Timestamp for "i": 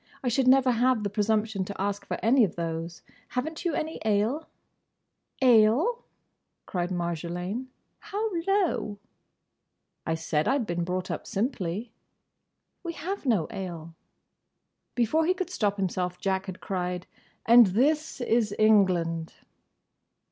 0.23-0.29, 10.03-10.15, 10.47-10.57